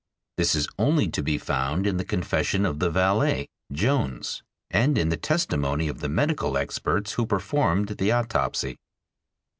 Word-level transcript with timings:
This 0.37 0.55
is 0.55 0.67
only 0.79 1.07
to 1.09 1.21
be 1.21 1.37
found 1.37 1.85
in 1.85 1.97
the 1.97 2.03
confession 2.03 2.65
of 2.65 2.79
the 2.79 2.89
valet 2.89 3.47
Jones 3.71 4.41
and 4.71 4.97
in 4.97 5.09
the 5.09 5.15
testimony 5.15 5.87
of 5.87 5.99
the 5.99 6.09
medical 6.09 6.57
experts 6.57 7.11
who 7.11 7.27
performed 7.27 7.87
the 7.89 8.11
autopsy. 8.11 8.77